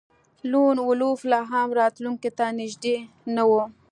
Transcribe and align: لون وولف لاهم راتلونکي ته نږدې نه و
لون 0.51 0.77
وولف 0.87 1.19
لاهم 1.31 1.67
راتلونکي 1.79 2.29
ته 2.37 2.45
نږدې 2.59 2.95
نه 3.35 3.43
و 3.49 3.51